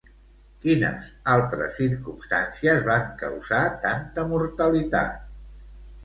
Quines 0.61 1.09
altres 1.33 1.75
circumstàncies 1.81 2.81
van 2.87 3.03
causar 3.19 3.59
tanta 3.83 4.23
mortalitat? 4.31 5.21